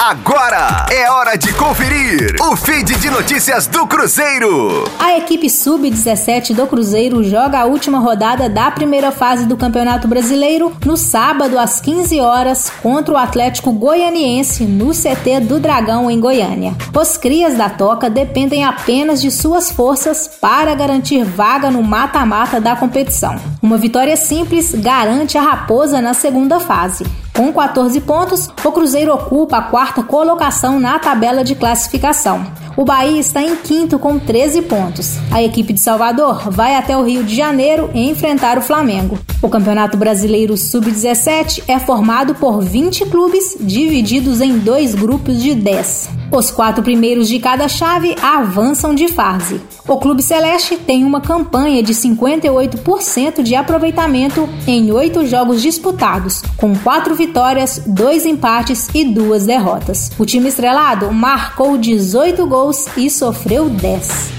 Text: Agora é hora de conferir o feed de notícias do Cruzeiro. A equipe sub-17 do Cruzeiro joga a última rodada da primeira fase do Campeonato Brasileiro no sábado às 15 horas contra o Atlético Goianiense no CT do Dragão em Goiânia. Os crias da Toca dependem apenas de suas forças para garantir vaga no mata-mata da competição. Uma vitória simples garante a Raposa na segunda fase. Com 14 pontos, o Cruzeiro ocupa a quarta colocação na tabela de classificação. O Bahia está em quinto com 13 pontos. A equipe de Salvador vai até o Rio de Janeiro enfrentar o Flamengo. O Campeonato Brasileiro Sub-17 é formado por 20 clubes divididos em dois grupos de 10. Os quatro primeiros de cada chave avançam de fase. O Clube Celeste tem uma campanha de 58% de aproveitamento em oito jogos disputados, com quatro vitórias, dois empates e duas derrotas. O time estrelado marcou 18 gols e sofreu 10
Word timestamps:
Agora 0.00 0.86
é 0.92 1.10
hora 1.10 1.36
de 1.36 1.52
conferir 1.54 2.36
o 2.40 2.54
feed 2.54 2.96
de 2.98 3.10
notícias 3.10 3.66
do 3.66 3.84
Cruzeiro. 3.84 4.84
A 4.96 5.18
equipe 5.18 5.50
sub-17 5.50 6.54
do 6.54 6.68
Cruzeiro 6.68 7.24
joga 7.24 7.58
a 7.58 7.64
última 7.64 7.98
rodada 7.98 8.48
da 8.48 8.70
primeira 8.70 9.10
fase 9.10 9.44
do 9.44 9.56
Campeonato 9.56 10.06
Brasileiro 10.06 10.72
no 10.86 10.96
sábado 10.96 11.58
às 11.58 11.80
15 11.80 12.20
horas 12.20 12.70
contra 12.80 13.12
o 13.12 13.16
Atlético 13.16 13.72
Goianiense 13.72 14.62
no 14.66 14.92
CT 14.92 15.40
do 15.40 15.58
Dragão 15.58 16.08
em 16.08 16.20
Goiânia. 16.20 16.76
Os 16.96 17.16
crias 17.16 17.56
da 17.56 17.68
Toca 17.68 18.08
dependem 18.08 18.64
apenas 18.64 19.20
de 19.20 19.32
suas 19.32 19.72
forças 19.72 20.28
para 20.40 20.76
garantir 20.76 21.24
vaga 21.24 21.72
no 21.72 21.82
mata-mata 21.82 22.60
da 22.60 22.76
competição. 22.76 23.34
Uma 23.60 23.76
vitória 23.76 24.16
simples 24.16 24.76
garante 24.76 25.36
a 25.36 25.42
Raposa 25.42 26.00
na 26.00 26.14
segunda 26.14 26.60
fase. 26.60 27.04
Com 27.38 27.52
14 27.52 28.00
pontos, 28.00 28.50
o 28.64 28.72
Cruzeiro 28.72 29.14
ocupa 29.14 29.58
a 29.58 29.62
quarta 29.62 30.02
colocação 30.02 30.80
na 30.80 30.98
tabela 30.98 31.44
de 31.44 31.54
classificação. 31.54 32.44
O 32.76 32.84
Bahia 32.84 33.20
está 33.20 33.40
em 33.40 33.54
quinto 33.54 33.96
com 33.96 34.18
13 34.18 34.62
pontos. 34.62 35.18
A 35.30 35.40
equipe 35.40 35.72
de 35.72 35.78
Salvador 35.78 36.50
vai 36.50 36.74
até 36.74 36.96
o 36.96 37.04
Rio 37.04 37.22
de 37.22 37.36
Janeiro 37.36 37.90
enfrentar 37.94 38.58
o 38.58 38.60
Flamengo. 38.60 39.20
O 39.40 39.48
Campeonato 39.48 39.96
Brasileiro 39.96 40.56
Sub-17 40.56 41.62
é 41.68 41.78
formado 41.78 42.34
por 42.34 42.60
20 42.60 43.06
clubes 43.06 43.56
divididos 43.60 44.40
em 44.40 44.58
dois 44.58 44.96
grupos 44.96 45.40
de 45.40 45.54
10. 45.54 46.17
Os 46.30 46.50
quatro 46.50 46.82
primeiros 46.82 47.28
de 47.28 47.38
cada 47.38 47.68
chave 47.68 48.14
avançam 48.22 48.94
de 48.94 49.08
fase. 49.08 49.60
O 49.86 49.96
Clube 49.96 50.22
Celeste 50.22 50.76
tem 50.76 51.04
uma 51.04 51.20
campanha 51.20 51.82
de 51.82 51.94
58% 51.94 53.42
de 53.42 53.54
aproveitamento 53.54 54.48
em 54.66 54.92
oito 54.92 55.26
jogos 55.26 55.62
disputados, 55.62 56.42
com 56.56 56.76
quatro 56.76 57.14
vitórias, 57.14 57.82
dois 57.86 58.26
empates 58.26 58.88
e 58.94 59.04
duas 59.04 59.46
derrotas. 59.46 60.10
O 60.18 60.26
time 60.26 60.48
estrelado 60.48 61.10
marcou 61.12 61.78
18 61.78 62.46
gols 62.46 62.84
e 62.96 63.08
sofreu 63.08 63.70
10 63.70 64.38